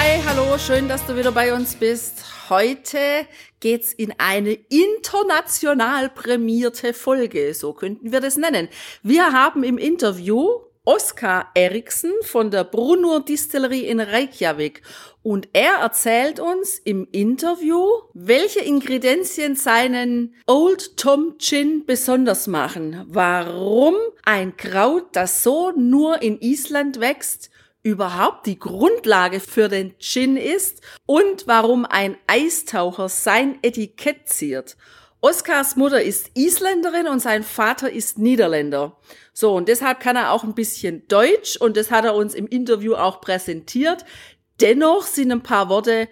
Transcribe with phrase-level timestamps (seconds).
[0.00, 2.48] Hi, hallo, schön, dass du wieder bei uns bist.
[2.48, 3.26] Heute
[3.58, 8.68] geht's in eine international prämierte Folge, so könnten wir das nennen.
[9.02, 14.82] Wir haben im Interview Oskar Eriksen von der Brunner Distillerie in Reykjavik
[15.24, 17.82] und er erzählt uns im Interview,
[18.14, 26.40] welche Ingredienzien seinen Old Tom Gin besonders machen, warum ein Kraut, das so nur in
[26.40, 27.50] Island wächst,
[27.88, 34.76] überhaupt die Grundlage für den Gin ist und warum ein Eistaucher sein Etikett ziert.
[35.22, 38.98] Oskars Mutter ist Isländerin und sein Vater ist Niederländer.
[39.32, 42.46] So, und deshalb kann er auch ein bisschen Deutsch und das hat er uns im
[42.46, 44.04] Interview auch präsentiert.
[44.60, 46.08] Dennoch sind ein paar Worte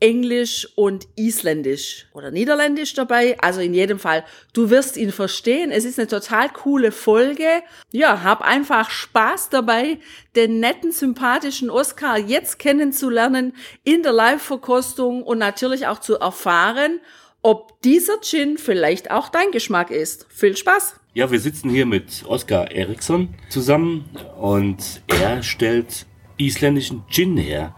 [0.00, 3.38] Englisch und Isländisch oder Niederländisch dabei.
[3.40, 5.70] Also in jedem Fall, du wirst ihn verstehen.
[5.70, 7.62] Es ist eine total coole Folge.
[7.92, 9.98] Ja, hab einfach Spaß dabei,
[10.34, 13.52] den netten, sympathischen Oscar jetzt kennenzulernen
[13.84, 17.00] in der Live-Verkostung und natürlich auch zu erfahren,
[17.42, 20.26] ob dieser Gin vielleicht auch dein Geschmack ist.
[20.30, 20.96] Viel Spaß!
[21.12, 24.04] Ja, wir sitzen hier mit Oskar Eriksson zusammen
[24.40, 26.06] und er stellt
[26.38, 27.74] isländischen Gin her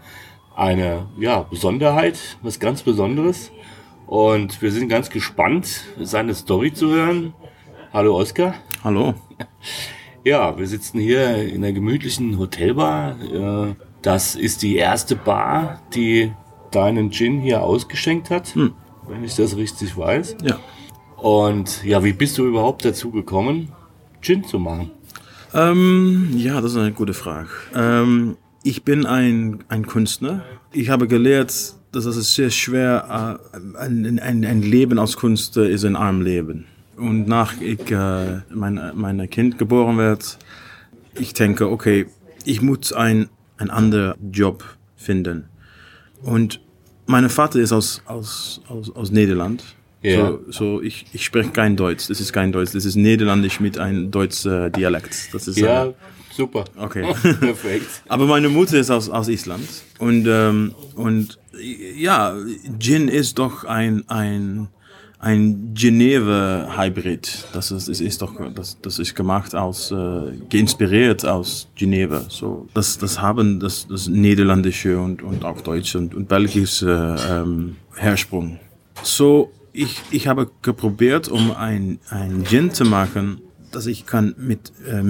[0.55, 3.51] eine ja, Besonderheit, was ganz Besonderes.
[4.07, 7.33] Und wir sind ganz gespannt, seine Story zu hören.
[7.91, 8.55] Hallo Oskar.
[8.83, 9.13] Hallo.
[10.23, 13.17] Ja, wir sitzen hier in einer gemütlichen Hotelbar.
[14.01, 16.31] Das ist die erste Bar, die
[16.71, 18.73] deinen Gin hier ausgeschenkt hat, hm.
[19.07, 20.37] wenn ich das richtig weiß.
[20.43, 20.59] Ja.
[21.17, 23.71] Und ja, wie bist du überhaupt dazu gekommen,
[24.21, 24.91] Gin zu machen?
[25.53, 27.49] Ähm, ja, das ist eine gute Frage.
[27.75, 30.43] Ähm, ich bin ein, ein Künstler.
[30.71, 35.85] Ich habe gelernt, dass es sehr schwer äh, ein, ein, ein Leben als Künstler ist
[35.85, 36.65] ein arm Leben.
[36.95, 40.37] Und nach ich äh, mein, mein Kind geboren wird,
[41.15, 42.07] ich denke, okay,
[42.45, 44.63] ich muss ein, ein anderer Job
[44.95, 45.45] finden.
[46.21, 46.61] Und
[47.05, 49.63] mein Vater ist aus, aus, aus, aus Niederland.
[50.01, 50.27] Ja.
[50.27, 52.07] So, so ich, ich spreche kein Deutsch.
[52.07, 52.71] Das ist kein Deutsch.
[52.73, 55.33] Das ist Niederländisch mit einem deutschen Dialekt.
[55.33, 55.93] Das ist ja, äh,
[56.35, 56.65] super.
[56.77, 57.03] Okay.
[57.39, 58.03] Perfekt.
[58.07, 59.67] Aber meine Mutter ist aus, aus Island.
[59.99, 61.39] Und, ähm, und
[61.97, 62.35] ja,
[62.79, 64.67] Gin ist doch ein, ein,
[65.19, 67.45] ein Geneva-Hybrid.
[67.53, 72.25] Das ist, ist, ist doch, das, das ist gemacht aus, äh, geinspiriert aus Geneva.
[72.29, 77.77] So, das, das haben das, das niederländische und, und auch deutsche und, und belgische ähm,
[77.95, 78.59] Hersprung.
[79.03, 84.71] So, ich, ich habe geprobiert, um ein, ein Gin zu machen, dass ich kann mit
[84.87, 85.01] äh,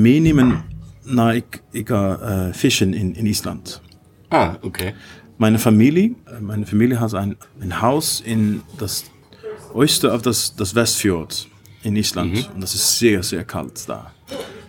[1.06, 3.82] nach ich, ich äh, fischen in, in Island.
[4.30, 4.94] Ah, okay.
[5.38, 9.06] Meine Familie, meine Familie hat ein, ein Haus in das
[9.74, 11.48] Oster auf das, das Westfjord
[11.84, 12.34] in Island.
[12.34, 12.56] Mhm.
[12.56, 14.12] Und das ist sehr, sehr kalt da.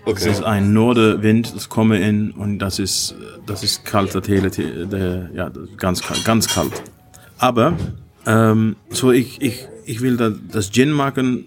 [0.07, 0.25] Okay.
[0.27, 3.15] Das ist ein Norderwind, das komme in und das ist,
[3.47, 6.83] das ist kalt, das hele, der, ja, ganz kalt, ganz kalt.
[7.39, 7.75] Aber,
[8.27, 11.47] ähm, so ich, ich, ich will da, das Gin machen,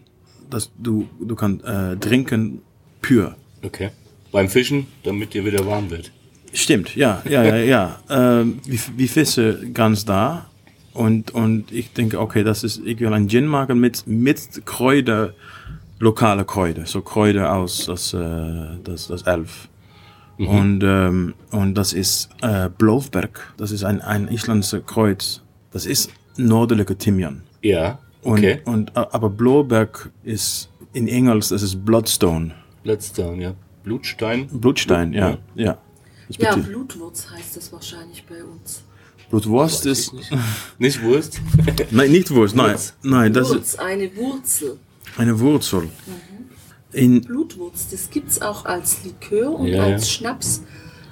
[0.50, 2.62] dass du, du kannst äh, trinken
[3.02, 3.36] pur.
[3.62, 3.92] Okay.
[4.32, 6.12] Beim Fischen, damit dir wieder warm wird.
[6.54, 8.00] Stimmt, ja, ja, ja, ja.
[8.10, 10.48] ähm, wie, wie Fische ganz da.
[10.94, 15.34] Und, und ich denke, okay, das ist, ich will ein Gin machen mit, mit Kräuter,
[16.00, 19.70] lokale Kräuter, so Kräuter aus das, äh, das, das Elf.
[20.38, 20.48] Mhm.
[20.48, 25.42] Und, ähm, und das ist äh, Blofberg, das ist ein, ein isländisches Kreuz.
[25.72, 27.44] Das ist nordliche Thymian.
[27.62, 28.62] Ja, okay.
[28.66, 32.56] Und, und, aber Blofberg ist in Engels, das ist Bloodstone.
[32.84, 33.54] Bloodstone, ja.
[33.88, 34.48] Blutstein.
[34.52, 35.78] Blutstein, ja, ja.
[36.30, 38.84] Ja, Blutwurz heißt das wahrscheinlich bei uns.
[39.30, 40.12] Blutwurst ist.
[40.14, 40.32] Nicht.
[40.78, 41.40] nicht Wurst?
[41.92, 42.72] nein, nicht Wurst, nein.
[42.72, 42.94] Wurz.
[43.02, 44.78] Nein, das Wurz, ist eine Wurzel.
[45.18, 45.82] eine Wurzel.
[45.84, 45.90] Mhm.
[46.92, 50.12] In, Blutwurz, das gibt's auch als Likör und Ja, als ja.
[50.20, 50.64] Schnaps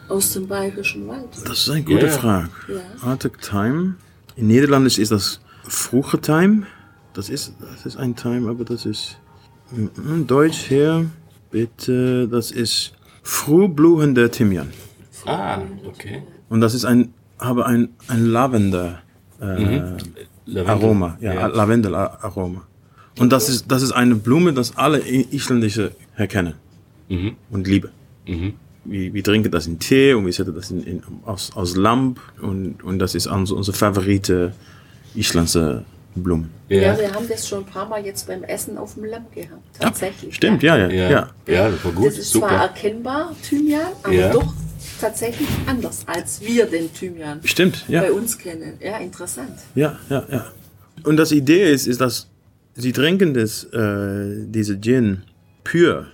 [0.10, 1.30] aus dem bayerischen Wald.
[1.46, 2.18] das ist eine gute Ja, ja.
[2.18, 2.50] Frage.
[2.68, 3.08] Ja.
[3.10, 3.96] Arctic Time.
[4.36, 6.66] In Niederländisch ist das Fruche Time.
[7.14, 9.18] Das ist, das ist ein Time, aber das ist.
[9.72, 11.10] mm, Deutsch hier,
[11.56, 12.28] bitte.
[12.28, 12.94] Das ist
[13.24, 14.70] frühblühender Thymian.
[15.26, 16.22] Ah, okay.
[16.50, 19.00] Und das ist ein, habe ein, ein Lavender.
[19.40, 19.46] Äh,
[20.46, 20.68] Lavendel.
[20.68, 21.48] Aroma, ja, Ja.
[21.48, 22.62] Lavendel-Aroma.
[23.22, 25.00] Und das ist, das ist eine Blume, das alle
[25.38, 26.54] Isländische erkennen
[27.08, 27.32] Mhm.
[27.52, 27.92] und lieben.
[28.28, 28.54] Mhm.
[28.84, 32.20] Wir, wir trinken das in Tee und wir setzen das in, in, aus, aus Lamp
[32.42, 34.54] und, und das ist unser, unser favorite
[35.16, 35.86] isländische
[36.24, 36.50] Blumen.
[36.70, 36.82] Ja.
[36.82, 39.62] Ja, wir haben das schon ein paar Mal jetzt beim Essen auf dem Lamm gehabt.
[39.80, 40.34] Tatsächlich.
[40.36, 41.30] Stimmt, ja, ja, ja, ja.
[41.48, 42.62] ja, das war gut, Das ist zwar super.
[42.64, 44.32] erkennbar, Thymian, aber Ja.
[44.32, 44.54] doch
[45.00, 48.02] tatsächlich anders, als wir den Thymian Stimmt, ja.
[48.02, 48.74] bei uns kennen.
[48.80, 49.52] Ja, interessant.
[49.76, 50.46] Ja, ja, ja.
[51.04, 52.28] Und das Idee ist, ist, dass
[52.76, 55.22] sie trinken das, äh, diese Gin
[55.64, 56.06] pur,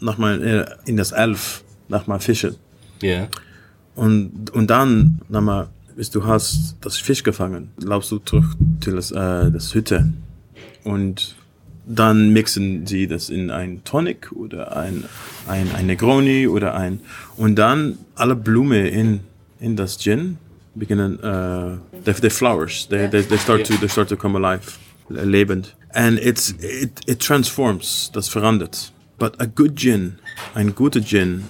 [0.00, 0.42] nochmal
[0.86, 2.54] äh, in das Elf, nochmal fischen.
[3.02, 3.28] Ja,
[3.96, 8.44] Und, und dann, nochmal, bis du hast das Fisch gefangen, laufst du zurück
[8.80, 10.12] zu das, äh, das Hütte.
[10.84, 11.34] Und
[11.86, 15.02] dann mixen sie das in ein Tonic oder ein,
[15.48, 17.00] ein, ein Negroni oder ein,
[17.36, 19.20] und dann alle Blumen in,
[19.58, 20.38] in das Gin
[20.76, 24.78] beginnen, äh, the, the flowers, they, they, they start to, they start to come alive,
[25.08, 25.74] lebend.
[25.94, 28.92] And it's, it, it transforms, das verändert.
[29.18, 30.20] But a good gin,
[30.54, 31.46] ein guter Gin,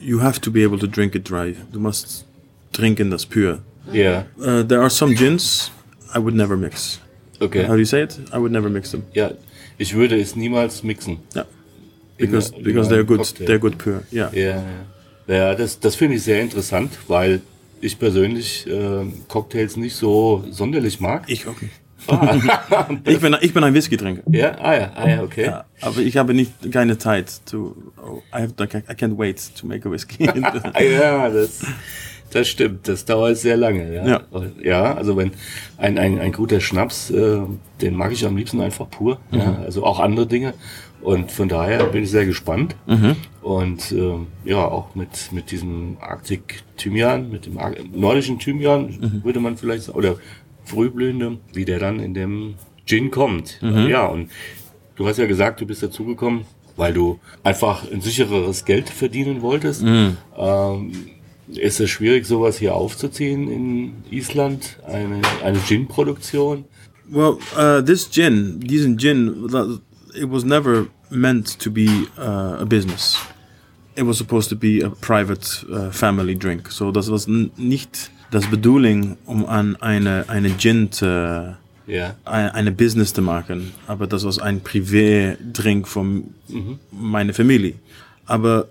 [0.00, 1.54] you have to be able to drink it dry.
[1.70, 2.26] Du musst
[2.72, 3.60] trinken das pur.
[3.92, 5.70] Ja, Uh, there are some gins
[6.14, 7.00] I would never mix.
[7.40, 7.78] How do okay.
[7.78, 8.18] you say it?
[8.32, 9.02] I would never mix them.
[9.12, 9.30] Ja,
[9.78, 11.18] ich würde es niemals mixen.
[11.34, 11.46] Yeah.
[12.18, 13.18] Because In because in they're good.
[13.18, 13.46] cocktail.
[13.46, 14.02] They're good pure.
[14.10, 14.30] Yeah.
[14.32, 14.62] Ja,
[15.26, 15.34] ja.
[15.34, 17.40] ja das, das finde ich sehr interessant, weil
[17.80, 21.24] ich persönlich äh, Cocktails nicht so sonderlich mag.
[21.28, 21.68] Ich okay.
[23.04, 24.22] ich bin ich bin ein Whisky-Trinker.
[24.30, 25.44] Ja, ah ja, ah ja, okay.
[25.46, 27.74] Ja, aber ich habe nicht keine Zeit to.
[27.96, 30.28] Oh, I have I can't wait to make a whiskey.
[30.28, 31.64] Ah, Ja, das,
[32.30, 32.88] das stimmt.
[32.88, 33.94] Das dauert sehr lange.
[33.94, 34.22] Ja, Ja.
[34.62, 35.32] ja also wenn
[35.78, 37.38] ein, ein, ein guter Schnaps, äh,
[37.80, 39.18] den mag ich am liebsten einfach pur.
[39.30, 40.54] Ja, also auch andere Dinge.
[41.02, 42.74] Und von daher bin ich sehr gespannt.
[43.42, 49.38] Und ähm, ja, auch mit, mit diesem Arctic Thymian, mit dem Ar nordischen Thymian, würde
[49.40, 50.16] man vielleicht sagen, oder
[50.64, 52.54] frühblühende, wie der dann in dem
[52.86, 53.60] Gin kommt.
[53.88, 54.30] Ja, und
[54.96, 56.42] du hast ja gesagt, du bist dazugekommen,
[56.76, 59.82] weil du einfach ein sichereres Geld verdienen wolltest.
[60.36, 60.92] Ähm,
[61.48, 64.78] ist es schwierig, sowas hier aufzuziehen in Island?
[64.86, 66.64] Eine, eine Gin-Produktion?
[67.08, 69.46] well, uh, this gin, diesen gin,
[70.14, 71.86] it was never meant to be
[72.18, 73.16] uh, a business.
[73.94, 76.68] It was supposed to be a private uh, family drink.
[76.70, 81.56] So das was n- nicht das Bedoeling, um an eine eine Gin zu
[82.24, 86.34] ein- eine Business zu machen, aber das war ein Privatdrink von
[86.90, 87.74] meiner Familie.
[88.26, 88.66] Aber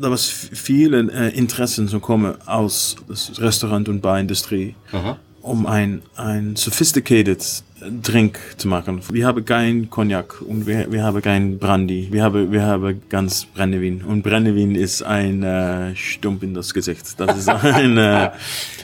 [0.00, 2.96] da was viele äh, Interessen zu kommen aus
[3.38, 5.18] Restaurant- und Barindustrie, Aha.
[5.42, 7.62] um ein, ein sophisticated
[8.02, 9.00] Drink zu machen.
[9.10, 12.08] Wir haben kein Cognac und wir, wir haben kein Brandy.
[12.10, 14.02] Wir haben, wir haben ganz Brennevin.
[14.02, 17.18] Und Brennevin ist ein äh, Stump in das Gesicht.
[17.18, 18.30] Das ist ein, äh,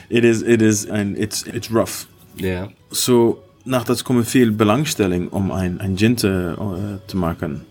[0.09, 2.05] it is, it is ein, it's, it's rough.
[2.37, 2.69] Ja.
[2.91, 7.61] So, nach das kommen viel Belangstellung, um ein, ein Gin zu, äh, zu machen,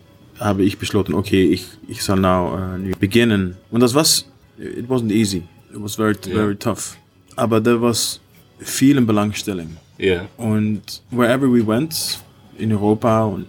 [0.40, 3.56] habe ich beschlossen, okay, ich, ich soll now nu beginnen.
[3.70, 4.26] Und das was,
[4.58, 5.42] it wasn't easy.
[5.72, 6.96] It was very, very tough.
[7.36, 8.20] Aber da was
[8.58, 9.76] viel Belangstellung.
[9.98, 10.26] Ja.
[10.36, 12.20] Und wherever we went,
[12.58, 13.46] in Europa und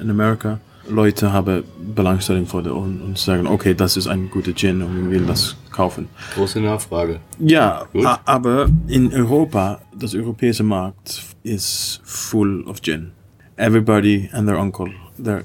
[0.00, 0.58] in Amerika,
[0.88, 1.62] Leute haben
[1.94, 5.26] Belangstellung vor der und, und sagen, okay, das ist ein guter Gin und wir will
[5.26, 6.08] das kaufen.
[6.34, 7.20] Große Nachfrage.
[7.38, 7.86] Ja,
[8.24, 13.12] aber in Europa, das europäische Markt ist full of gin.
[13.56, 14.90] Everybody and their uncle,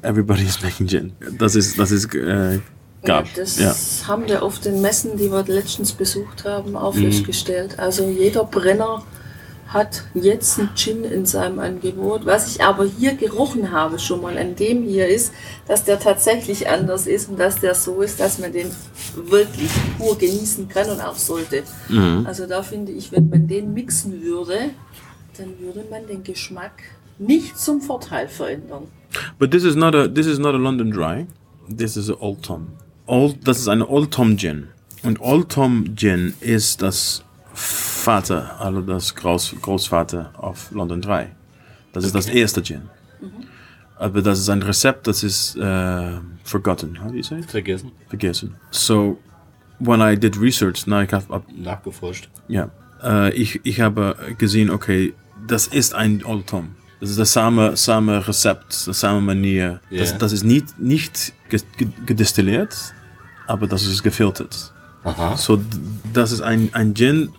[0.02, 1.12] everybody is making gin.
[1.38, 2.60] Das ist, das ist, äh,
[3.04, 3.26] gab.
[3.28, 3.76] Ja, das Ja.
[4.08, 7.12] haben wir auf den Messen, die wir letztens besucht haben, auch Mhm.
[7.12, 7.78] festgestellt.
[7.80, 9.04] Also jeder Brenner
[9.68, 12.26] hat jetzt einen Gin in seinem Angebot.
[12.26, 15.34] Was ich aber hier gerochen habe schon mal an dem hier ist,
[15.68, 18.72] dass der tatsächlich anders ist und dass der so ist, dass man den
[19.16, 21.64] wirklich pur genießen kann und auch sollte.
[21.90, 22.26] Mhm.
[22.26, 24.70] Also da finde ich, wenn man den mixen würde,
[25.38, 26.72] dann würde man den Geschmack
[27.20, 28.84] nicht zum Vorteil verändern.
[29.40, 31.26] But this is not a, this is not a London Dry.
[31.70, 32.68] This is a Old Tom.
[33.08, 34.68] Old, das ist eine Old Tom Gin.
[35.04, 37.24] Und Old Tom Gin ist das
[37.54, 41.28] Vater, also das Groß, Großvater auf London Dry.
[41.94, 42.84] Das ist das erste Gin.
[43.98, 47.02] Aber das ist ein Rezept, das ist äh, forgotten.
[47.04, 47.50] How do you say it?
[47.50, 47.92] Vergessen.
[48.10, 48.56] vergessen.
[48.70, 49.18] So,
[49.80, 52.30] when I did research, na, ich habe, Nachgeforscht.
[52.48, 52.70] ja,
[53.04, 55.14] äh, ich, ich habe gesehen, okay,
[55.48, 56.76] das ist ein Old Tom.
[57.00, 59.80] Das ist das same, same Rezept, das same Manier.
[59.90, 60.00] Ja.
[60.00, 62.76] Das, das ist nicht, nicht ge- ge- gedestilliert,
[63.46, 64.74] aber das ist gefiltert.
[65.04, 65.38] Aha.
[65.38, 65.62] So,
[66.12, 67.30] das ist ein, ein Gin,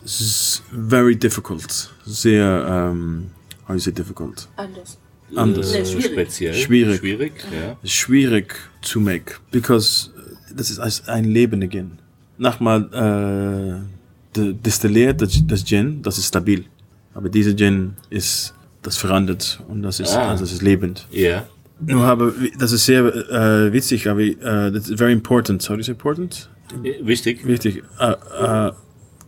[0.70, 1.90] very difficult.
[2.06, 3.26] Sehr, ähm,
[3.66, 4.48] how you say difficult?
[4.56, 4.96] Anders.
[5.36, 5.74] Anders.
[5.74, 6.04] Äh, schwierig.
[6.12, 6.54] Speziell.
[6.54, 6.98] Schwierig.
[7.00, 7.76] Schwierig, ja.
[7.84, 10.10] schwierig to make, because
[10.50, 11.98] äh, das ist ein lebender Gin.
[12.38, 16.64] Nochmal, äh, de, destilliert das, das Gin, das ist stabil.
[17.12, 20.30] Aber dieser Gin ist, das verändert und das ist, Ah.
[20.30, 21.06] also das ist lebend.
[21.10, 21.46] Ja.
[21.80, 24.34] Nur habe, das ist sehr äh, witzig, aber äh,
[24.72, 25.62] das ist very important.
[25.68, 26.48] You say important?
[26.82, 27.46] Äh, Wichtig.
[27.46, 27.82] Wichtig.
[28.00, 28.72] Äh, äh,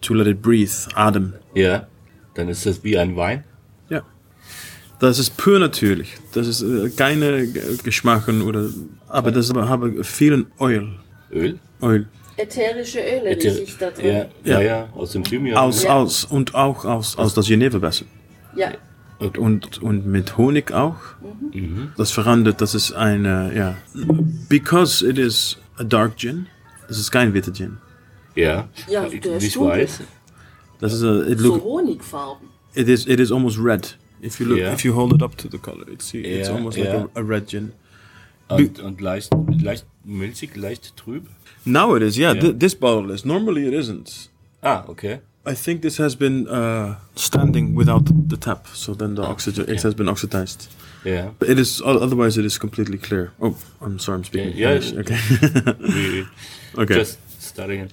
[0.01, 1.35] to let it breathe, Atem.
[1.55, 1.87] Ja.
[2.35, 3.45] Dann ist das wie ein Wein.
[3.89, 4.03] Ja.
[4.99, 6.17] Das ist pur natürlich.
[6.33, 7.47] Das ist äh, keine
[7.85, 8.69] Geschmacken oder,
[9.09, 10.89] aber das habe vielen Öl.
[11.33, 11.59] Öl?
[11.83, 12.07] Öl.
[12.37, 14.07] Ätherische Öle, Äther- die sich da drin.
[14.07, 14.13] Ja,
[14.45, 14.61] ja, Ja.
[14.61, 15.57] ja, aus dem Thymian.
[15.57, 15.91] Aus, Ja.
[15.95, 18.07] aus und auch aus, aus das Genevewasser.
[18.57, 18.73] Ja.
[19.21, 20.97] Und, und, und mit Honig auch.
[21.97, 23.77] Das verandert, das ist eine, ja.
[24.49, 26.47] Because it is a dark gin,
[26.89, 27.77] das ist kein Bitter Gin.
[28.35, 30.01] ja, Ja, ich, der ist weiß.
[30.81, 32.49] Das ist a, it So Honigfarben.
[32.75, 33.95] it is, it is almost red.
[34.23, 34.73] If you look, Yeah.
[34.73, 36.95] if you hold it up to the color, it's, it's Yeah, almost yeah.
[36.97, 37.73] like a, a red gin.
[38.49, 39.31] Und, und leicht,
[39.63, 41.27] leicht milchig, leicht trüb.
[41.65, 42.33] Now it is, yeah.
[42.33, 42.41] Yeah.
[42.53, 43.25] thi- this bottle is.
[43.25, 44.29] Normally it isn't.
[44.63, 45.21] Ah, okay.
[45.47, 49.83] I think this has been uh, standing without the tap, so then the oxygen it
[49.83, 50.69] has been oxidized.
[51.05, 51.31] Ja.
[51.41, 53.31] It is otherwise it is completely clear.
[53.41, 55.01] Oh, I'm sorry, I'm speaking Yeah, yeah.
[55.01, 55.17] Okay.
[55.81, 56.27] We
[56.83, 56.95] okay.
[56.95, 57.89] Just starting.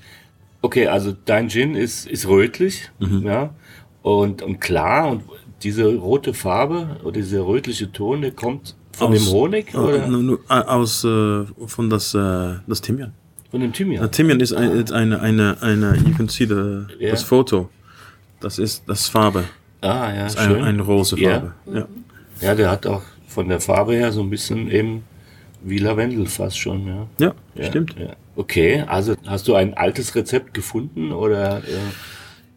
[0.62, 3.26] Okay, also dein Gin ist, ist rötlich, Mhm.
[3.26, 3.54] ja,
[4.02, 5.24] und, und klar und
[5.64, 10.08] diese rote Farbe oder dieser rötliche Ton, der kommt von Aus- dem Honig Uh, oder
[10.08, 13.14] no, no, aus äh, von das äh, das Thymian.
[13.62, 14.12] Dem Uh, Thymian?
[14.12, 15.96] Thymian ist ein, ist eine eine eine.
[15.98, 17.12] You can see the Yeah.
[17.12, 17.70] das Foto.
[18.40, 19.46] Das ist das Farbe.
[19.82, 20.56] Ah, ja, Das ist schön.
[20.58, 21.32] eine, eine rose Ja.
[21.32, 21.54] Farbe.
[21.74, 21.88] Ja.
[22.42, 25.04] Ja, der hat auch von der Farbe her so ein bisschen eben
[25.64, 27.08] wie Lavendel fast schon, ja.
[27.20, 27.96] Ja, ja stimmt.
[28.00, 28.16] Ja.
[28.36, 31.58] Okay, also hast du ein altes Rezept gefunden oder?
[31.60, 31.62] Äh,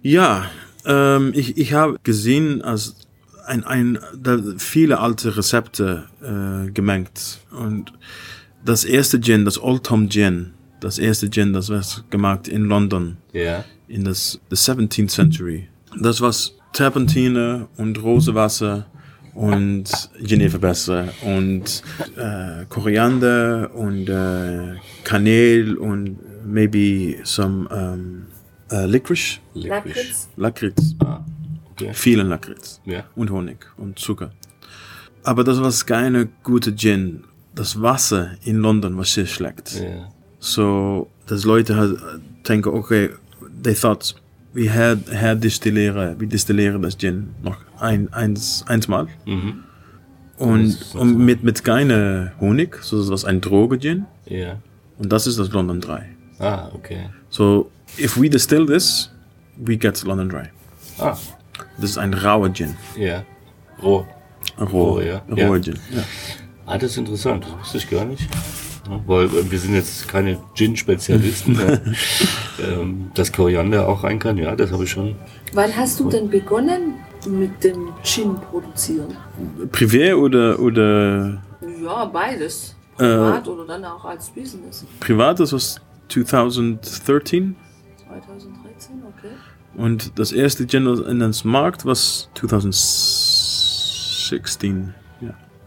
[0.03, 0.47] Ja,
[0.85, 2.97] ähm, ich, ich habe gesehen, als
[3.47, 7.39] ein, ein, da viele alte Rezepte äh, gemengt.
[7.51, 7.93] Und
[8.65, 13.17] das erste Gin, das Old Tom Gin, das erste Gin, das war gemacht in London
[13.33, 15.69] ja, in das the 17th century.
[16.01, 16.35] Das war
[16.73, 18.87] Terpentine und Rosewasser
[19.35, 19.85] und
[20.21, 21.83] Genevewasser und
[22.17, 28.27] äh, Koriander und äh, Kanel und maybe some um,
[28.73, 30.29] uh, licorice, Lakritz.
[30.37, 31.25] Lakritz, Ah,
[31.73, 31.91] okay.
[31.93, 33.05] vielen Lakritz Ja.
[33.17, 34.31] und Honig und Zucker.
[35.23, 37.25] Aber das war keine gute Gin.
[37.55, 39.81] Das Wasser in London war sehr schlecht.
[39.81, 40.09] Ja.
[40.41, 41.99] So, dass Leute halt
[42.49, 43.11] denken, okay,
[43.63, 44.15] they thought,
[44.55, 49.07] we had, had distilleren, wir destillieren das Gin noch ein, eins, einsmal.
[49.27, 49.65] Mhm.
[50.39, 54.07] Und, und mit, mit keine Honig, so das was ein Droge Gin.
[54.25, 54.57] Ja.
[54.99, 56.01] Und das ist das London Dry.
[56.39, 57.11] Ah, okay.
[57.29, 59.11] So, if we distill this,
[59.57, 60.45] we get London Dry.
[60.99, 61.17] Ah,
[61.79, 62.75] Das ist ein rauer Gin.
[62.97, 63.23] ja.
[63.83, 64.07] Roh.
[64.59, 65.23] Roher, Roh, ja.
[65.31, 65.63] roher Ja.
[65.63, 65.75] Gin.
[65.95, 66.03] Ja.
[66.67, 67.45] Ah, das ist interessant.
[67.45, 68.27] Das wusste ich gar nicht.
[69.07, 71.59] Weil äh, wir sind jetzt keine Gin-Spezialisten.
[72.63, 75.15] ähm, dass Koriander auch rein kann, ja, das habe ich schon.
[75.53, 76.95] Wann hast du denn begonnen
[77.29, 79.17] mit dem Gin produzieren?
[79.73, 81.43] Privé oder, oder
[81.83, 82.75] Ja, beides.
[82.97, 84.85] Privat oder dann auch als Business.
[85.01, 85.61] privat, das war
[86.09, 87.57] 2013.
[88.07, 89.29] 2013, okay.
[89.75, 94.95] Und das erste Gin in das Markt war 2016.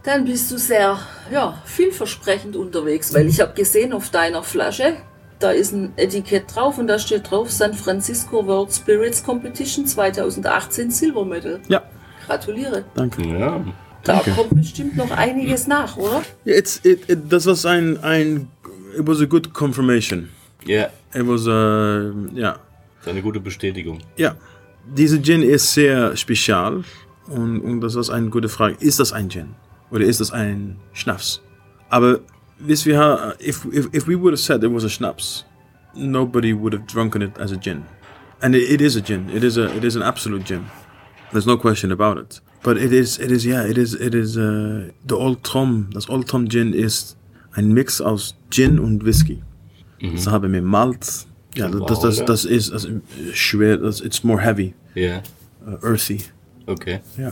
[0.03, 0.99] Dann bist du sehr,
[1.31, 4.97] ja, vielversprechend unterwegs, weil ich habe gesehen auf deiner Flasche,
[5.39, 10.91] da ist ein Etikett drauf und da steht drauf San Francisco World Spirits Competition 2018
[10.91, 11.59] Silver Medal.
[11.69, 11.81] ja,
[12.27, 12.83] Gratuliere.
[12.95, 13.25] danke.
[13.25, 13.63] Ja.
[14.03, 14.31] Da Danke.
[14.31, 16.23] kommt bestimmt noch einiges nach, oder?
[16.43, 18.49] It's, it, it, das war ein, ein,
[18.97, 20.27] it was a good confirmation.
[20.65, 22.57] Ja, It was a, ja,
[22.99, 23.99] ist eine gute Bestätigung.
[24.17, 24.35] ja.
[24.85, 26.83] Diese Gin ist sehr spezial
[27.27, 28.75] und, und das ist eine gute Frage.
[28.81, 29.55] Ist das ein Gin
[29.93, 31.41] oder ist das ein Schnaps?
[31.89, 32.19] Aber
[32.57, 35.45] wisst wir, if, if, if we would have said it was a Schnaps,
[35.95, 37.83] nobody would have drunken it as a gin.
[38.41, 39.29] And it, it is a gin.
[39.29, 40.65] It is a it is an absolute gin.
[41.31, 42.41] There's no question about it.
[42.63, 45.89] But it is it is yeah it is it is uh, the Old Tom.
[45.93, 47.15] Das Old Tom Gin ist
[47.55, 49.43] ein Mix aus Gin und Whisky.
[50.01, 51.27] Das haben wir Malt.
[51.55, 52.25] Ja, das das ja.
[52.25, 52.87] das ist das
[53.33, 53.77] schwer.
[53.77, 55.21] Das, it's more heavy, Yeah.
[55.65, 56.19] uh, earthy.
[56.67, 56.99] okay.
[57.17, 57.31] Ja.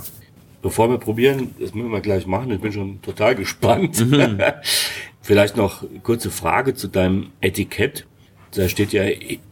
[0.61, 2.51] Bevor wir probieren, das müssen wir gleich machen.
[2.51, 3.99] Ich bin schon total gespannt.
[4.05, 4.37] Mhm.
[5.21, 8.05] Vielleicht noch kurze Frage zu deinem Etikett.
[8.53, 9.03] Da steht ja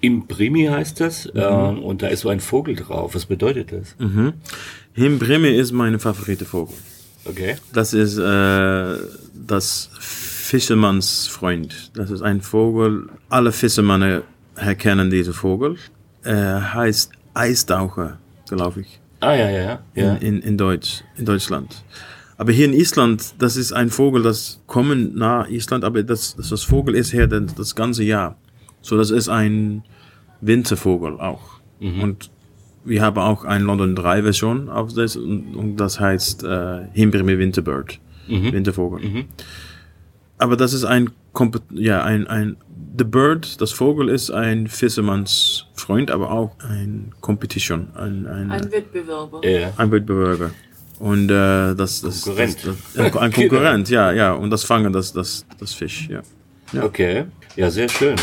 [0.01, 1.39] Imprimi heißt das Mhm.
[1.39, 3.15] äh, und da ist so ein Vogel drauf.
[3.15, 3.95] Was bedeutet das?
[4.93, 6.75] Himbreme ist meine favorite Vogel.
[7.25, 7.55] Okay.
[7.73, 8.97] Das ist äh,
[9.33, 11.91] das Fischermannsfreund.
[11.95, 13.09] Das ist ein Vogel.
[13.29, 14.23] Alle Fischermänner
[14.55, 15.77] erkennen diesen Vogel.
[16.23, 18.17] Er heißt Eistaucher,
[18.49, 20.13] glaube ich, Ah ja, ja, ja.
[20.15, 21.83] in, in, in Deutsch, in Deutschland.
[22.38, 26.63] Aber hier in Island, das ist ein Vogel, das kommen nach Island, aber das, das,
[26.63, 28.38] Vogel ist hier das, das ganze Jahr.
[28.81, 29.83] So, das ist ein
[30.39, 31.59] Wintervogel auch.
[32.01, 32.31] Und
[32.85, 37.99] wir haben auch ein London 3 Version auf das und, das heißt äh, Himbrime Winterbird,
[38.27, 39.25] Wintervogel.
[40.38, 42.57] Aber das ist ein, Kompe- ja, ein, ein,
[42.98, 48.71] the Bird, das Vogel ist ein Fischermanns Freund, aber auch ein Competition, ein, ein, Ein
[48.71, 49.48] Wettbewerber.
[49.48, 49.71] ja.
[49.77, 50.51] ein Wettbewerber.
[51.00, 52.57] Und äh, das, das, Konkurrent.
[52.65, 54.33] Das, das, ein Konkurrent, ja, ja.
[54.33, 56.21] Und das Fangen, das, das, das Fisch, ja.
[56.74, 56.83] Ja.
[56.83, 57.24] Okay,
[57.55, 58.15] ja, sehr schön.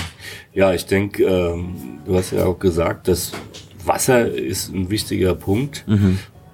[0.52, 3.32] Ja, ich denke, ähm, du hast ja auch gesagt, dass
[3.84, 5.84] Wasser ist ein wichtiger Punkt.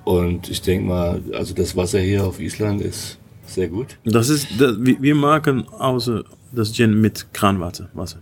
[0.05, 3.99] Und ich denke mal, also das Wasser hier auf Island ist sehr gut.
[4.05, 7.89] Das ist, das, wir machen außer das Gin mit Kranwasser.
[7.95, 8.19] Wasser.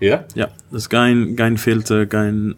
[0.00, 0.24] Ja?
[0.34, 2.54] Ja, das ist kein, kein Filter, kein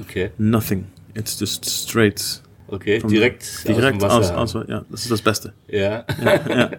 [0.00, 0.30] Okay.
[0.38, 0.86] nothing.
[1.14, 2.42] It's just straight.
[2.68, 4.58] Okay, from direkt, direkt aus aus, dem Wasser.
[4.60, 5.52] aus, ja, das ist das Beste.
[5.68, 6.04] Ja.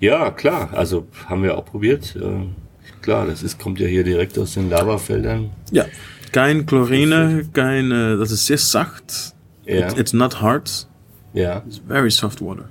[0.00, 0.70] Ja, klar.
[0.74, 2.16] Also haben wir auch probiert.
[2.20, 2.54] Ähm,
[3.02, 5.50] klar, das ist, kommt ja hier direkt aus den Lavafeldern.
[5.72, 5.86] Ja,
[6.32, 9.34] kein Chlorine, kein, äh, das ist sehr sacht.
[9.66, 9.88] Ja.
[9.90, 10.86] It, it's not hard.
[11.34, 12.68] Ja, It's very soft water.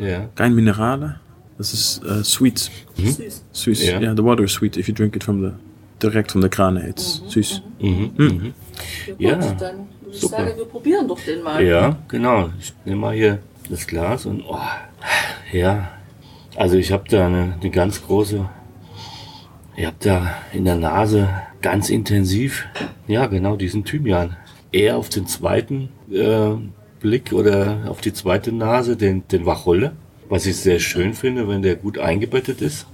[0.00, 0.28] Ja.
[0.34, 1.20] Kein Minerale.
[1.58, 2.70] Das ist äh, sweet.
[2.96, 3.44] Süß.
[3.52, 3.86] Süß.
[3.86, 4.00] Ja.
[4.00, 5.52] Yeah, the water is sweet if you drink it from the
[6.02, 6.88] direkt von der Krane.
[6.88, 7.62] It's süß.
[7.80, 8.10] Mhm.
[8.16, 8.54] Mhm.
[9.18, 10.36] Ja, Ja, gut, dann würde ich super.
[10.38, 11.62] sagen, wir probieren doch den mal.
[11.62, 12.50] Ja, genau.
[12.58, 13.38] Ich nehme mal hier
[13.68, 14.58] das Glas und oh,
[15.52, 15.90] ja.
[16.56, 18.48] Also ich habe da eine, eine ganz große.
[19.76, 21.28] Ich habe da in der Nase
[21.62, 22.66] ganz intensiv,
[23.06, 24.36] ja genau diesen Thymian.
[24.72, 26.50] Eher auf den zweiten äh,
[27.00, 29.92] Blick oder auf die zweite Nase den, den Wacholder.
[30.28, 32.86] Was ich sehr schön finde, wenn der gut eingebettet ist.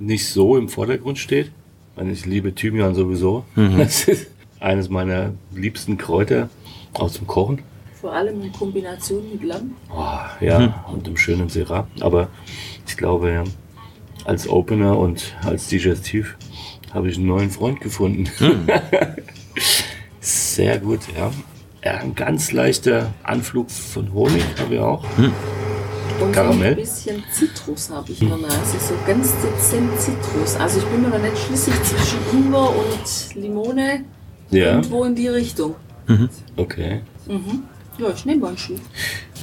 [0.00, 1.52] Nicht so im Vordergrund steht.
[2.12, 3.44] Ich liebe Thymian sowieso.
[3.54, 4.26] Das ist
[4.58, 6.48] eines meiner liebsten Kräuter
[6.94, 7.60] aus dem Kochen.
[8.00, 9.76] Vor allem in Kombination mit Lamm.
[9.94, 11.86] Oh, ja, und dem schönen Syrah.
[12.00, 12.28] Aber
[12.86, 13.44] ich glaube, ja,
[14.24, 16.36] als Opener und als Digestiv
[16.92, 18.28] habe ich einen neuen Freund gefunden.
[20.20, 21.30] Sehr gut, ja.
[21.84, 21.92] Ja.
[21.98, 25.04] Ein ganz leichter Anflug von Honig habe ich auch.
[26.20, 26.74] Und Karamell?
[26.74, 28.78] so ein bisschen Zitrus habe ich in der Nase.
[28.78, 30.56] So ganz dezent Zitrus.
[30.56, 34.04] Also ich bin mir noch nicht schlüssig zwischen Ingwer und Limone.
[34.50, 35.74] Ja, Irgendwo in die Richtung.
[36.56, 37.00] okay.
[37.98, 38.80] Ja, ich nehme mal einen Schluck.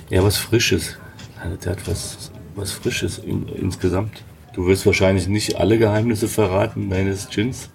[0.10, 0.96] Ja, was Frisches.
[1.44, 4.24] Also, Der hat was, was Frisches in, insgesamt.
[4.54, 7.70] Du wirst wahrscheinlich nicht alle Geheimnisse verraten deines Gins.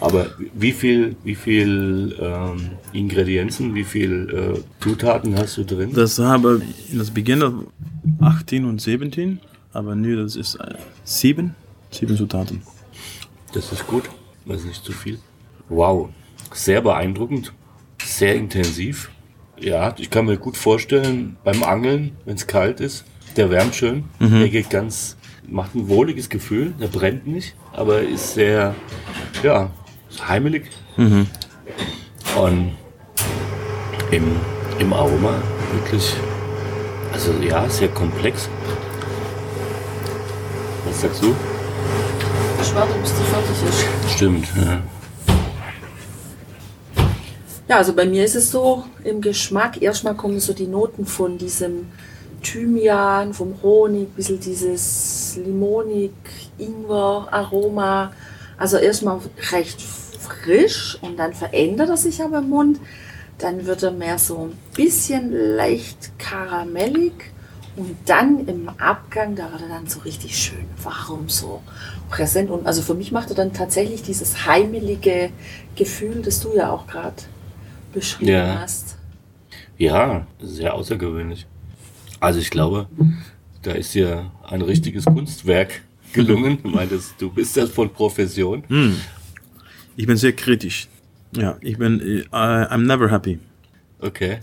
[0.00, 5.92] Aber wie viel, wie viel ähm, Ingredienzen, wie viel äh, Zutaten hast du drin?
[5.92, 7.42] Das habe in das Beginn
[8.20, 9.40] 18 und 17,
[9.72, 11.54] aber nu das ist äh, 7,
[11.90, 12.62] 7 Zutaten.
[13.52, 14.04] Das ist gut.
[14.46, 15.18] Das ist nicht zu viel.
[15.68, 16.08] Wow.
[16.52, 17.52] Sehr beeindruckend.
[18.04, 19.10] Sehr intensiv.
[19.60, 23.04] Ja, ich kann mir gut vorstellen, beim Angeln, wenn es kalt ist,
[23.36, 24.04] der wärmt schön.
[24.18, 26.74] Der geht ganz, macht ein wohliges Gefühl.
[26.80, 28.74] Der brennt nicht, aber ist sehr,
[29.42, 29.70] ja,
[30.10, 30.70] ist heimelig.
[32.36, 32.72] Und
[34.10, 34.36] im,
[34.78, 35.34] im Aroma
[35.72, 36.14] wirklich,
[37.12, 38.48] also ja, sehr komplex.
[40.86, 41.34] Was sagst du?
[42.60, 44.14] Ich warte, bis die fertig ist.
[44.14, 44.82] Stimmt, ja.
[47.68, 51.38] Ja, also bei mir ist es so, im Geschmack, erstmal kommen so die Noten von
[51.38, 51.86] diesem
[52.42, 56.12] Thymian, vom Honig, ein bisschen dieses Limonik,
[56.58, 58.12] Ingwer, Aroma.
[58.58, 59.18] Also erstmal
[59.50, 62.80] recht frisch und dann verändert er sich aber im Mund.
[63.38, 67.12] Dann wird er mehr so ein bisschen leicht karamellig
[67.74, 71.62] und dann im Abgang, da wird er dann so richtig schön warm, so
[72.10, 72.50] präsent.
[72.50, 75.30] Und also für mich macht er dann tatsächlich dieses heimelige
[75.74, 77.16] Gefühl, das du ja auch gerade
[77.92, 78.60] beschrieben Ja.
[78.60, 78.96] hast.
[79.78, 81.46] Ja, sehr außergewöhnlich.
[82.22, 82.86] Also ich glaube,
[83.62, 85.82] da ist dir ein richtiges Kunstwerk
[86.12, 86.58] gelungen.
[86.62, 88.62] Du meintest, du bist das von Profession.
[89.96, 90.86] Ich bin sehr kritisch.
[91.36, 93.40] Ja, ich bin, äh, I'm never happy.
[93.98, 94.38] Okay.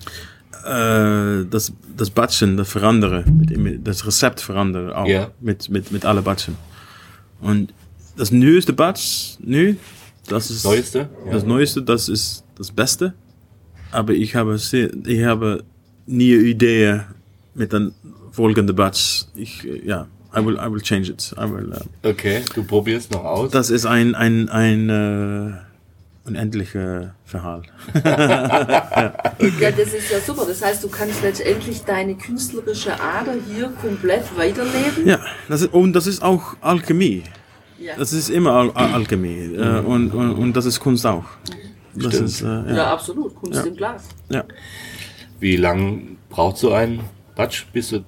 [0.65, 3.23] Äh, das, das Batchen, das verandere,
[3.81, 5.31] das Rezept verandere auch Ja.
[5.39, 6.57] mit, mit, mit alle Batchen.
[7.39, 7.73] Und
[8.17, 9.75] das neueste Batch, nu,
[10.27, 11.09] das ist Neueste?
[11.27, 11.31] Ja.
[11.31, 13.13] das Neueste, das ist das Beste.
[13.91, 15.63] Aber ich habe, sehr, ich habe
[16.05, 17.01] nie Idee
[17.55, 17.93] mit dem
[18.31, 19.25] folgenden Batch.
[19.35, 21.33] Ich, äh, ja, I will, I will change it.
[21.37, 21.71] I will,
[22.03, 23.51] äh, Okay, du probierst noch aus.
[23.51, 25.53] das ist ein, ein, ein äh,
[26.27, 27.65] unendlicher Verhalt.
[29.59, 30.45] Ja, das ist ja super.
[30.47, 35.05] Das heißt, du kannst letztendlich deine künstlerische Ader hier komplett weiterleben.
[35.07, 37.23] Ja, das ist, und das ist auch Alchemie.
[37.79, 37.93] Ja.
[37.97, 39.55] Das ist immer Al Al Alchemie.
[39.55, 41.23] Äh, und, und, und das ist Kunst auch.
[41.95, 42.29] Das Stimmt.
[42.29, 42.75] ist, äh, ja.
[42.75, 43.33] Ja, absolut.
[43.35, 44.03] Kunst im Glas.
[44.29, 44.43] ja.
[45.39, 46.99] Wie lang braucht so ein
[47.39, 48.03] Batsch, bis du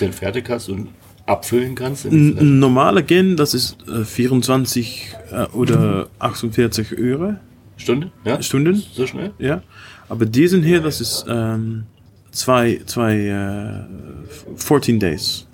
[0.00, 0.88] den fertig hast und
[1.26, 2.06] abfüllen kannst?
[2.06, 7.34] Ein normaler Gin, das ist äh, 24 äh, oder 48 Euro
[7.76, 8.10] Stunde?
[8.24, 8.40] Ja?
[8.40, 8.82] Stunden.
[8.94, 9.32] So schnell?
[9.38, 9.62] Ja.
[10.08, 11.84] Aber diesen hier, das ist ähm,
[12.30, 15.46] zwei, zwei äh, 14 Days.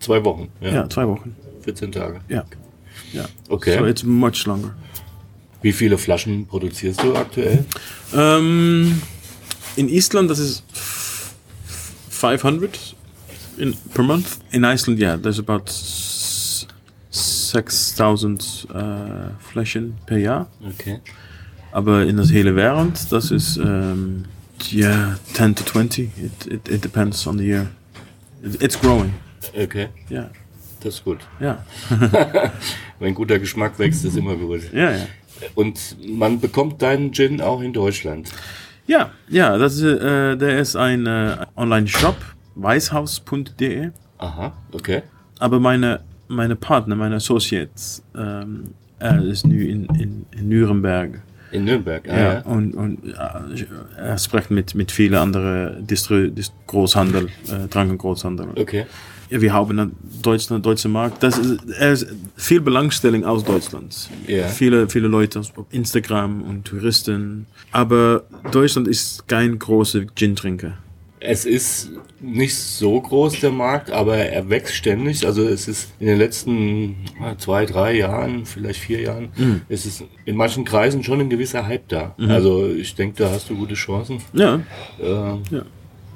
[0.00, 0.48] Zwei Wochen.
[0.60, 0.74] Ja.
[0.74, 1.34] Ja, zwei Wochen.
[1.62, 2.20] 14 Tage.
[2.28, 2.44] Ja.
[3.14, 3.24] ja.
[3.48, 3.78] Okay.
[3.78, 4.74] So it's much longer.
[5.62, 7.64] Wie viele Flaschen produzierst du aktuell?
[8.14, 9.00] Ähm,
[9.76, 10.62] in Island, das ist
[12.20, 12.94] 500
[13.58, 14.38] in per month.
[14.52, 16.66] In Iceland, yeah, there's about s-
[17.10, 20.46] 6,000 uh, Flaschen per Jahr.
[20.78, 21.00] Okay.
[21.72, 24.24] Aber in das hele Wereld, das ist um,
[24.72, 26.10] yeah, 10 to 20.
[26.16, 27.66] It, it, it depends on the year.
[28.42, 29.12] It, it's growing.
[29.54, 29.88] Okay.
[30.10, 30.30] Yeah,
[30.80, 31.18] Das ist gut.
[31.40, 31.64] yeah,
[32.98, 34.62] Wenn guter Geschmack wächst, ist immer gut.
[34.72, 35.06] yeah, yeah.
[35.54, 38.30] Und man bekommt deinen Gin auch in Deutschland.
[38.86, 42.16] Ja, ja, das ist, äh, der ist ein äh, Online-Shop,
[42.54, 43.90] weißhaus.de.
[44.18, 45.02] Aha, okay.
[45.38, 51.20] Aber meine, meine Partner, meine Associates, ähm, er ist nu in, in, in Nürnberg.
[51.52, 52.08] In Nürnberg.
[52.08, 52.40] Ah, Ja, ja.
[52.42, 58.48] und, und äh, er spricht mit, mit vielen anderen Distri Dist Großhandel, äh, Krankengroßhandel.
[58.56, 58.86] Okay.
[59.28, 61.22] Ja, wir haben einen deutschen Markt.
[61.22, 62.06] Das ist, er ist
[62.36, 64.08] viel Belangstellung aus Deutschland.
[64.28, 64.46] Ja.
[64.46, 67.46] Viele, viele Leute auf Instagram und Touristen.
[67.72, 70.74] Aber Deutschland ist kein großer Gin-Trinker.
[71.18, 75.26] Es ist nicht so groß, der Markt, aber er wächst ständig.
[75.26, 79.62] Also es ist in den letzten ah, zwei, drei Jahren, vielleicht vier Jahren, Mhm.
[79.68, 82.14] es ist in manchen Kreisen schon ein gewisser Hype da.
[82.28, 84.60] Also ich denke, da hast du gute Chancen, Ja,
[85.00, 85.04] äh,
[85.50, 85.62] Ja.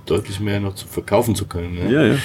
[0.07, 1.75] deutlich mehr noch zu verkaufen zu können.
[1.75, 1.93] Ne?
[1.93, 2.17] ja, ja.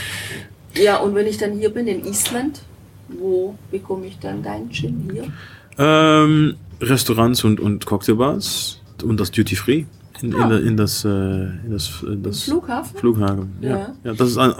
[0.78, 2.62] Ja, und wenn ich dann hier bin in Island,
[3.08, 5.32] wo bekomme ich dann deinen Gin hier?
[5.78, 9.86] Ähm, Restaurants und, und Cocktailbars und das Duty Free
[10.21, 12.97] in, in, der- in das, äh, in das, in das Flughafen?
[12.97, 13.54] Flughafen.
[13.62, 13.69] Ja.
[13.78, 13.95] Ja.
[14.04, 14.13] ja.
[14.13, 14.54] das ist ein,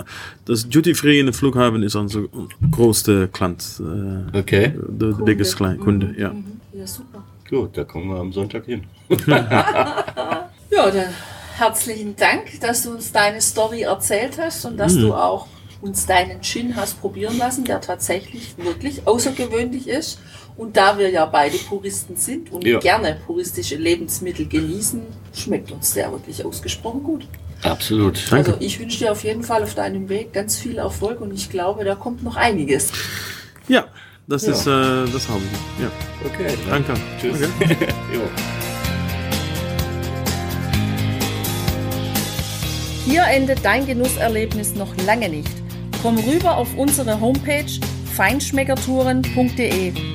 [0.46, 2.24] das Duty Free in der Flughafen ist unser
[2.72, 3.64] größter Klient,
[4.34, 6.14] äh, Okay, the, the biggest client, Kunde.
[6.18, 6.30] Ja.
[6.34, 6.46] Mhm.
[6.74, 7.24] Ja, super.
[7.50, 8.84] gut, da kommen wir am Sonntag hin.
[10.72, 11.06] Ja, dann
[11.58, 15.48] herzlichen Dank, dass du uns deine Story erzählt hast und dass du auch
[15.82, 20.20] uns deinen Gin hast probieren lassen, der tatsächlich wirklich außergewöhnlich ist.
[20.58, 22.80] Und da wir ja beide Puristen sind und Ja.
[22.80, 25.02] gerne puristische Lebensmittel genießen,
[25.34, 27.28] schmeckt uns der wirklich ausgesprochen gut.
[27.64, 28.32] Absolut.
[28.32, 28.54] Danke.
[28.54, 31.50] Also ich wünsche dir auf jeden Fall auf deinem Weg ganz viel Erfolg und ich
[31.50, 32.92] glaube, da kommt noch einiges.
[33.68, 33.86] ja,
[34.28, 34.52] das Ja.
[34.54, 35.42] ist äh, das haben
[35.78, 35.86] wir.
[35.86, 35.92] Ja.
[36.26, 36.94] Okay, Danke.
[37.20, 37.50] Tschüss.
[37.60, 37.76] Okay.
[38.14, 38.22] jo.
[43.06, 45.50] Hier endet dein Genusserlebnis noch lange nicht.
[46.02, 47.66] Komm rüber auf unsere Homepage
[48.16, 50.15] feinschmeckertouren.de